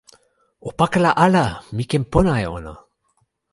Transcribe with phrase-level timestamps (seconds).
[0.67, 1.45] o pakala ala!
[1.75, 2.73] mi ken pona e ona.